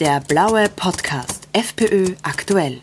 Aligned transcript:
Der 0.00 0.20
blaue 0.26 0.70
Podcast 0.70 1.46
FPÖ 1.52 2.14
aktuell. 2.22 2.80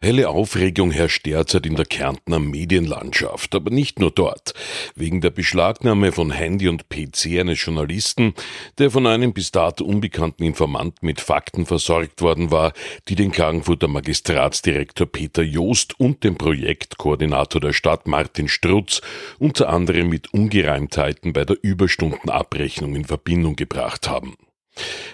Helle 0.00 0.28
Aufregung 0.28 0.92
herrscht 0.92 1.26
derzeit 1.26 1.66
in 1.66 1.74
der 1.74 1.84
Kärntner 1.84 2.38
Medienlandschaft, 2.38 3.52
aber 3.56 3.72
nicht 3.72 3.98
nur 3.98 4.12
dort. 4.12 4.54
Wegen 4.94 5.20
der 5.20 5.30
Beschlagnahme 5.30 6.12
von 6.12 6.30
Handy 6.30 6.68
und 6.68 6.88
PC 6.88 7.40
eines 7.40 7.60
Journalisten, 7.60 8.34
der 8.78 8.92
von 8.92 9.08
einem 9.08 9.32
bis 9.32 9.50
dato 9.50 9.84
unbekannten 9.84 10.44
Informanten 10.44 11.06
mit 11.06 11.20
Fakten 11.20 11.66
versorgt 11.66 12.22
worden 12.22 12.52
war, 12.52 12.72
die 13.08 13.16
den 13.16 13.32
Klagenfurter 13.32 13.88
Magistratsdirektor 13.88 15.08
Peter 15.08 15.42
Joost 15.42 15.98
und 15.98 16.22
den 16.22 16.38
Projektkoordinator 16.38 17.60
der 17.60 17.72
Stadt 17.72 18.06
Martin 18.06 18.46
Strutz 18.46 19.00
unter 19.40 19.70
anderem 19.70 20.08
mit 20.08 20.32
Ungereimtheiten 20.32 21.32
bei 21.32 21.44
der 21.44 21.56
Überstundenabrechnung 21.60 22.94
in 22.94 23.06
Verbindung 23.06 23.56
gebracht 23.56 24.08
haben. 24.08 24.36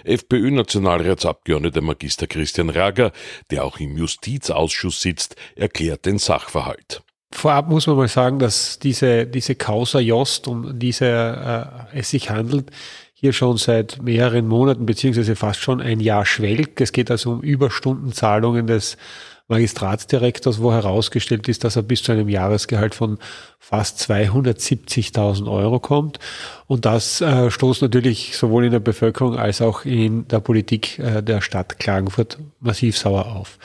FPÖ-Nationalratsabgeordneter 0.03 1.81
Magister 1.81 2.27
Christian 2.27 2.69
Rager, 2.69 3.11
der 3.51 3.63
auch 3.63 3.79
im 3.79 3.97
Justizausschuss 3.97 5.01
sitzt, 5.01 5.35
erklärt 5.55 6.05
den 6.05 6.17
Sachverhalt. 6.17 7.03
Vorab 7.33 7.67
muss 7.69 7.87
man 7.87 7.97
mal 7.97 8.07
sagen, 8.07 8.37
dass 8.39 8.77
diese, 8.77 9.25
diese 9.25 9.55
Causa 9.55 9.99
Jost, 9.99 10.47
um 10.47 10.77
diese 10.77 11.89
äh, 11.91 11.99
es 11.99 12.11
sich 12.11 12.29
handelt, 12.29 12.69
hier 13.13 13.33
schon 13.33 13.57
seit 13.57 14.01
mehreren 14.01 14.47
Monaten 14.47 14.85
beziehungsweise 14.85 15.35
fast 15.35 15.61
schon 15.61 15.81
ein 15.81 15.99
Jahr 15.99 16.25
schwelgt. 16.25 16.81
Es 16.81 16.91
geht 16.91 17.09
also 17.09 17.31
um 17.31 17.41
Überstundenzahlungen 17.41 18.67
des 18.67 18.97
Magistratsdirektors, 19.47 20.61
wo 20.61 20.71
herausgestellt 20.71 21.47
ist, 21.49 21.63
dass 21.63 21.75
er 21.75 21.83
bis 21.83 22.01
zu 22.01 22.11
einem 22.11 22.29
Jahresgehalt 22.29 22.95
von 22.95 23.17
fast 23.59 23.99
270.000 24.09 25.51
Euro 25.51 25.79
kommt. 25.79 26.19
Und 26.67 26.85
das 26.85 27.19
äh, 27.21 27.51
stoßt 27.51 27.81
natürlich 27.81 28.37
sowohl 28.37 28.65
in 28.65 28.71
der 28.71 28.79
Bevölkerung 28.79 29.37
als 29.37 29.61
auch 29.61 29.83
in 29.85 30.27
der 30.29 30.39
Politik 30.39 30.97
äh, 30.99 31.21
der 31.21 31.41
Stadt 31.41 31.77
Klagenfurt 31.79 32.37
massiv 32.61 32.97
sauer 32.97 33.25
auf. 33.25 33.57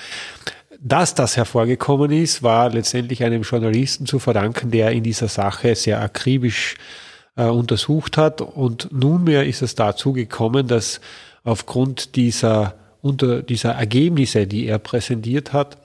Dass 0.81 1.15
das 1.15 1.37
hervorgekommen 1.37 2.11
ist, 2.11 2.43
war 2.43 2.71
letztendlich 2.71 3.25
einem 3.25 3.43
Journalisten 3.43 4.07
zu 4.07 4.19
verdanken, 4.19 4.71
der 4.71 4.93
in 4.93 5.03
dieser 5.03 5.29
Sache 5.29 5.75
sehr 5.75 6.01
akribisch 6.01 6.77
äh, 7.37 7.45
untersucht 7.45 8.17
hat. 8.17 8.41
Und 8.41 8.89
nunmehr 8.93 9.47
ist 9.47 9.63
es 9.63 9.75
dazu 9.75 10.13
gekommen, 10.13 10.67
dass 10.67 11.01
aufgrund 11.45 12.17
dieser 12.17 12.75
unter 13.01 13.43
dieser 13.43 13.73
Ergebnisse, 13.73 14.47
die 14.47 14.67
er 14.67 14.79
präsentiert 14.79 15.53
hat, 15.53 15.79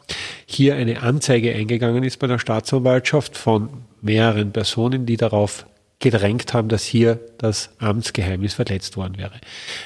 hier 0.46 0.76
eine 0.76 1.02
Anzeige 1.02 1.54
eingegangen 1.54 2.04
ist 2.04 2.18
bei 2.18 2.28
der 2.28 2.40
Staatsanwaltschaft 2.40 3.38
von 3.38 3.70
mehreren 4.02 4.52
Personen, 4.52 5.06
die 5.06 5.18
darauf 5.18 5.66
gedrängt 6.04 6.54
haben, 6.54 6.68
dass 6.68 6.84
hier 6.84 7.20
das 7.38 7.70
Amtsgeheimnis 7.80 8.54
verletzt 8.54 8.98
worden 8.98 9.18
wäre. 9.18 9.32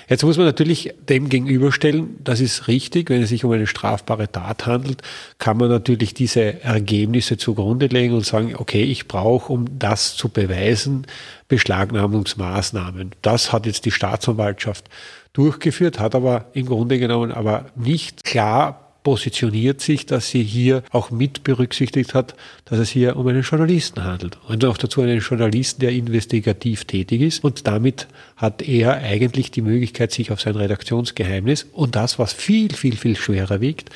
Jetzt 0.10 0.24
muss 0.24 0.36
man 0.36 0.48
natürlich 0.48 0.92
dem 1.08 1.30
gegenüberstellen, 1.30 2.18
das 2.24 2.40
ist 2.40 2.68
richtig, 2.68 3.12
wenn 3.12 3.22
es 3.22 3.30
sich 3.30 3.46
um 3.46 3.52
eine 3.52 3.68
strafbare 3.68 4.30
Tat 4.32 4.66
handelt, 4.66 5.04
kann 5.38 5.58
man 5.58 5.70
natürlich 5.70 6.16
diese 6.16 6.64
Ergebnisse 6.64 7.38
zugrunde 7.38 7.86
legen 7.86 8.16
und 8.16 8.26
sagen, 8.26 8.56
okay, 8.58 8.84
ich 8.84 9.08
brauche, 9.08 9.54
um 9.54 9.78
das 9.78 10.16
zu 10.16 10.30
beweisen, 10.30 11.06
Beschlagnahmungsmaßnahmen. 11.50 13.12
Das 13.22 13.54
hat 13.54 13.68
jetzt 13.68 13.86
die 13.86 13.92
Staatsanwaltschaft 13.92 14.90
durchgeführt, 15.34 16.00
hat 16.00 16.16
aber 16.16 16.46
im 16.54 16.66
Grunde 16.66 16.98
genommen 16.98 17.32
aber 17.32 17.68
nicht 17.76 18.24
klar 18.24 18.87
positioniert 19.04 19.82
sich, 19.82 20.06
dass 20.06 20.30
sie 20.30 20.44
hier 20.44 20.84
auch 20.92 21.12
mit 21.12 21.44
berücksichtigt 21.44 22.14
hat, 22.14 22.36
dass 22.66 22.80
es 22.80 22.90
hier 22.90 23.16
um 23.16 23.28
einen 23.28 23.42
Journalisten 23.42 24.04
handelt. 24.04 24.38
Und 24.48 24.66
auch 24.66 24.78
dazu 24.78 25.02
einen 25.02 25.20
Journalisten, 25.20 25.82
der 25.82 25.92
investigativ 25.92 26.86
tätig 26.86 27.22
ist. 27.22 27.44
Und 27.44 27.68
damit 27.68 28.08
hat 28.36 28.62
er 28.62 28.98
eigentlich 28.98 29.52
die 29.52 29.62
Möglichkeit, 29.62 30.12
sich 30.12 30.32
auf 30.32 30.42
sein 30.42 30.56
Redaktionsgeheimnis 30.56 31.68
und 31.72 31.96
das, 31.96 32.20
was 32.20 32.34
viel, 32.34 32.74
viel, 32.74 32.98
viel 32.98 33.16
schwerer 33.16 33.62
wiegt, 33.62 33.90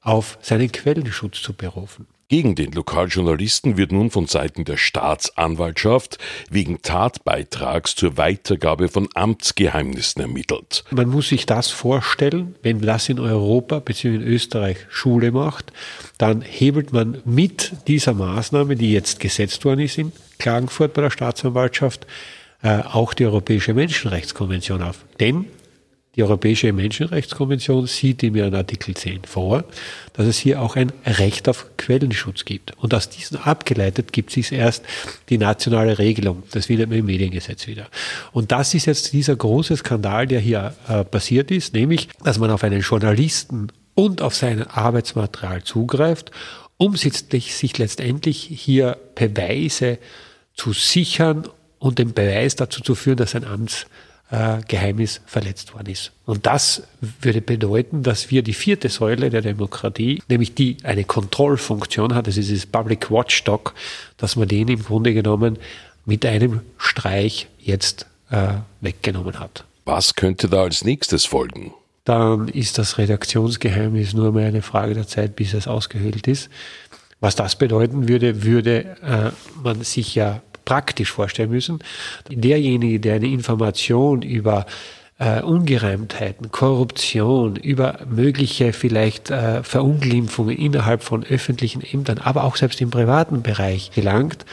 auf 0.00 0.38
seinen 0.40 0.70
Quellenschutz 0.70 1.42
zu 1.42 1.52
berufen. 1.52 2.06
Gegen 2.28 2.56
den 2.56 2.72
Lokaljournalisten 2.72 3.76
wird 3.76 3.92
nun 3.92 4.10
von 4.10 4.26
Seiten 4.26 4.64
der 4.64 4.78
Staatsanwaltschaft 4.78 6.18
wegen 6.50 6.82
Tatbeitrags 6.82 7.94
zur 7.94 8.16
Weitergabe 8.16 8.88
von 8.88 9.08
Amtsgeheimnissen 9.14 10.22
ermittelt. 10.22 10.82
Man 10.90 11.08
muss 11.08 11.28
sich 11.28 11.46
das 11.46 11.70
vorstellen, 11.70 12.56
wenn 12.64 12.80
das 12.80 13.08
in 13.08 13.20
Europa 13.20 13.78
bzw. 13.78 14.16
in 14.16 14.22
Österreich 14.22 14.78
Schule 14.88 15.30
macht, 15.30 15.72
dann 16.18 16.42
hebelt 16.42 16.92
man 16.92 17.22
mit 17.24 17.70
dieser 17.86 18.12
Maßnahme, 18.12 18.74
die 18.74 18.90
jetzt 18.90 19.20
gesetzt 19.20 19.64
worden 19.64 19.82
ist 19.82 19.96
in 19.96 20.10
Klagenfurt 20.40 20.94
bei 20.94 21.02
der 21.02 21.10
Staatsanwaltschaft, 21.10 22.08
äh, 22.60 22.80
auch 22.80 23.14
die 23.14 23.26
Europäische 23.26 23.72
Menschenrechtskonvention 23.72 24.82
auf. 24.82 25.04
Denn 25.20 25.44
die 26.16 26.22
Europäische 26.22 26.72
Menschenrechtskonvention 26.72 27.86
sieht 27.86 28.22
in 28.22 28.34
ihren 28.34 28.54
Artikel 28.54 28.94
10 28.94 29.24
vor, 29.24 29.64
dass 30.14 30.26
es 30.26 30.38
hier 30.38 30.62
auch 30.62 30.74
ein 30.74 30.90
Recht 31.04 31.46
auf 31.46 31.66
Quellenschutz 31.76 32.46
gibt. 32.46 32.72
Und 32.78 32.94
aus 32.94 33.10
diesen 33.10 33.36
abgeleitet 33.36 34.14
gibt 34.14 34.34
es 34.34 34.50
erst 34.50 34.82
die 35.28 35.36
nationale 35.36 35.98
Regelung. 35.98 36.42
Das 36.52 36.66
findet 36.66 36.88
man 36.88 36.98
im 36.98 37.06
Mediengesetz 37.06 37.66
wieder. 37.66 37.88
Und 38.32 38.50
das 38.50 38.72
ist 38.72 38.86
jetzt 38.86 39.12
dieser 39.12 39.36
große 39.36 39.76
Skandal, 39.76 40.26
der 40.26 40.40
hier 40.40 40.74
äh, 40.88 41.04
passiert 41.04 41.50
ist, 41.50 41.74
nämlich, 41.74 42.08
dass 42.24 42.38
man 42.38 42.50
auf 42.50 42.64
einen 42.64 42.80
Journalisten 42.80 43.68
und 43.94 44.22
auf 44.22 44.34
sein 44.34 44.62
Arbeitsmaterial 44.62 45.64
zugreift, 45.64 46.30
um 46.78 46.96
sich 46.96 47.78
letztendlich 47.78 48.38
hier 48.38 48.96
Beweise 49.14 49.98
zu 50.54 50.72
sichern 50.72 51.46
und 51.78 51.98
den 51.98 52.14
Beweis 52.14 52.56
dazu 52.56 52.80
zu 52.80 52.94
führen, 52.94 53.18
dass 53.18 53.34
ein 53.34 53.44
Amts 53.44 53.86
äh, 54.30 54.58
Geheimnis 54.66 55.20
verletzt 55.26 55.74
worden 55.74 55.90
ist. 55.90 56.12
Und 56.24 56.46
das 56.46 56.82
würde 57.20 57.40
bedeuten, 57.40 58.02
dass 58.02 58.30
wir 58.30 58.42
die 58.42 58.54
vierte 58.54 58.88
Säule 58.88 59.30
der 59.30 59.42
Demokratie, 59.42 60.22
nämlich 60.28 60.54
die 60.54 60.78
eine 60.82 61.04
Kontrollfunktion 61.04 62.14
hat, 62.14 62.26
das 62.26 62.36
ist 62.36 62.52
das 62.52 62.66
Public 62.66 63.10
Watchdog, 63.10 63.74
dass 64.16 64.36
man 64.36 64.48
den 64.48 64.68
im 64.68 64.82
Grunde 64.82 65.14
genommen 65.14 65.58
mit 66.04 66.24
einem 66.26 66.60
Streich 66.78 67.48
jetzt 67.58 68.06
äh, 68.30 68.54
weggenommen 68.80 69.38
hat. 69.38 69.64
Was 69.84 70.14
könnte 70.14 70.48
da 70.48 70.62
als 70.62 70.84
nächstes 70.84 71.24
folgen? 71.24 71.72
Dann 72.04 72.48
ist 72.48 72.78
das 72.78 72.98
Redaktionsgeheimnis 72.98 74.14
nur 74.14 74.32
mehr 74.32 74.48
eine 74.48 74.62
Frage 74.62 74.94
der 74.94 75.06
Zeit, 75.06 75.36
bis 75.36 75.54
es 75.54 75.66
ausgehöhlt 75.66 76.28
ist. 76.28 76.48
Was 77.20 77.34
das 77.34 77.56
bedeuten 77.56 78.08
würde, 78.08 78.44
würde 78.44 78.96
äh, 79.02 79.30
man 79.62 79.82
sich 79.82 80.14
ja 80.14 80.42
praktisch 80.66 81.10
vorstellen 81.10 81.50
müssen. 81.50 81.78
Derjenige, 82.30 83.00
der 83.00 83.14
eine 83.14 83.28
Information 83.28 84.20
über 84.20 84.66
äh, 85.18 85.40
Ungereimtheiten, 85.40 86.50
Korruption, 86.50 87.56
über 87.56 88.00
mögliche 88.06 88.74
vielleicht 88.74 89.30
äh, 89.30 89.62
Verunglimpfungen 89.62 90.56
innerhalb 90.56 91.02
von 91.02 91.24
öffentlichen 91.24 91.82
Ämtern, 91.82 92.18
aber 92.18 92.44
auch 92.44 92.56
selbst 92.56 92.82
im 92.82 92.90
privaten 92.90 93.40
Bereich 93.42 93.92
gelangt, 93.92 94.44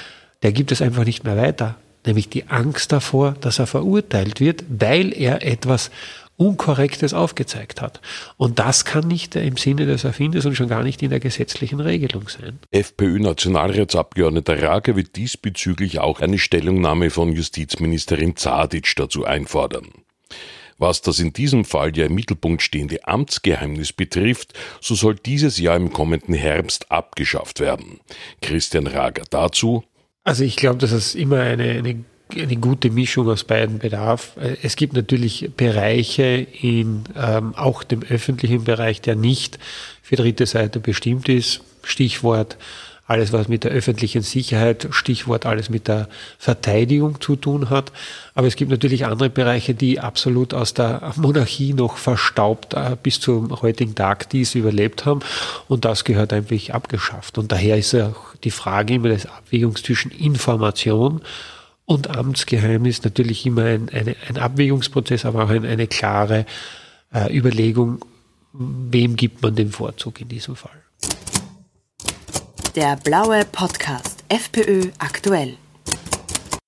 der 0.42 0.54
gibt 0.54 0.72
es 0.72 0.82
einfach 0.82 1.04
nicht 1.04 1.26
mehr 1.26 1.36
weiter. 1.36 1.76
Nämlich 2.06 2.30
die 2.30 2.50
Angst 2.50 2.92
davor, 2.92 3.36
dass 3.40 3.60
er 3.60 3.68
verurteilt 3.68 4.40
wird, 4.42 4.64
weil 4.68 5.14
er 5.14 5.46
etwas 5.46 5.90
Unkorrektes 6.38 7.14
aufgezeigt 7.14 7.82
hat. 7.82 8.02
Und 8.38 8.60
das 8.60 8.86
kann 8.86 9.08
nicht 9.08 9.36
im 9.36 9.58
Sinne 9.58 9.86
des 9.86 10.04
Erfinders 10.04 10.46
und 10.46 10.56
schon 10.56 10.68
gar 10.68 10.84
nicht 10.84 11.02
in 11.04 11.10
der 11.10 11.20
gesetzlichen 11.20 11.80
Regelung 11.80 12.28
sein. 12.28 12.60
FPÖ-Nationalratsabgeordneter 12.72 14.62
Rage 14.62 14.96
wird 14.96 15.16
diesbezüglich 15.16 16.00
auch 16.00 16.22
eine 16.22 16.40
Stellungnahme 16.40 17.10
von 17.12 17.32
Justizministerin 17.32 18.36
Zadic 18.36 18.96
dazu 18.96 19.26
einfordern. 19.26 19.90
Was 20.78 21.02
das 21.02 21.20
in 21.20 21.34
diesem 21.34 21.66
Fall 21.66 21.96
ja 21.96 22.08
im 22.08 22.16
Mittelpunkt 22.16 22.62
stehende 22.62 23.08
Amtsgeheimnis 23.08 23.94
betrifft, 23.94 24.54
so 24.82 24.96
soll 24.96 25.16
dieses 25.16 25.58
Jahr 25.60 25.78
im 25.78 25.94
kommenden 25.94 26.34
Herbst 26.34 26.92
abgeschafft 26.92 27.60
werden. 27.60 28.00
Christian 28.42 28.88
Rager 28.88 29.24
dazu. 29.30 29.84
Also 30.24 30.44
ich 30.44 30.56
glaube, 30.56 30.80
dass 30.80 30.92
es 30.92 31.16
immer 31.16 31.40
eine, 31.42 31.72
eine 31.72 32.04
eine 32.38 32.56
gute 32.58 32.90
Mischung 32.90 33.30
aus 33.30 33.44
beiden 33.44 33.80
bedarf. 33.80 34.34
Es 34.62 34.76
gibt 34.76 34.94
natürlich 34.94 35.50
Bereiche 35.56 36.48
in 36.62 37.04
ähm, 37.16 37.54
auch 37.56 37.84
dem 37.84 38.04
öffentlichen 38.04 38.64
Bereich, 38.64 39.02
der 39.02 39.16
nicht 39.16 39.60
für 40.02 40.16
dritte 40.16 40.46
Seite 40.46 40.80
bestimmt 40.80 41.30
ist. 41.30 41.62
Stichwort 41.84 42.58
alles, 43.06 43.34
was 43.34 43.50
mit 43.50 43.66
der 43.66 43.72
öffentlichen 43.72 44.22
Sicherheit, 44.22 44.88
Stichwort 44.92 45.46
alles 45.46 45.70
mit 45.70 45.88
der 45.88 46.08
Verteidigung 46.38 47.20
zu 47.20 47.36
tun 47.36 47.70
hat. 47.70 47.92
Aber 48.34 48.48
es 48.48 48.56
gibt 48.56 48.72
natürlich 48.72 49.06
andere 49.06 49.30
Bereiche, 49.30 49.76
die 49.76 50.00
absolut 50.00 50.54
aus 50.54 50.74
der 50.74 51.12
Monarchie 51.18 51.74
noch 51.74 51.98
verstaubt 51.98 52.74
äh, 52.74 52.96
bis 53.02 53.20
zum 53.20 53.62
heutigen 53.62 53.94
Tag 53.94 54.30
dies 54.30 54.56
überlebt 54.56 55.06
haben. 55.06 55.20
Und 55.68 55.84
das 55.84 56.06
gehört 56.06 56.32
eigentlich 56.32 56.74
abgeschafft. 56.74 57.38
Und 57.38 57.52
daher 57.52 57.78
ist 57.78 57.94
auch 57.94 58.36
die 58.44 58.52
Frage 58.52 58.94
immer 58.94 59.10
des 59.10 59.26
Abwägungs 59.26 59.84
zwischen 59.84 60.12
Information 60.12 61.22
und 61.86 62.16
Amtsgeheimnis 62.16 63.04
natürlich 63.04 63.46
immer 63.46 63.66
ein, 63.66 63.90
eine, 63.90 64.16
ein 64.28 64.38
Abwägungsprozess, 64.38 65.26
aber 65.26 65.46
auch 65.46 65.50
ein, 65.50 65.66
eine 65.66 65.88
klare 65.88 66.46
äh, 67.14 67.36
Überlegung, 67.36 68.04
wem 68.54 69.16
gibt 69.16 69.42
man 69.42 69.56
den 69.56 69.72
Vorzug 69.72 70.22
in 70.22 70.30
diesem 70.30 70.56
Fall. 70.56 70.82
Der 72.76 72.96
blaue 72.96 73.46
Podcast 73.46 74.24
FPÖ 74.30 74.90
aktuell. 74.98 75.58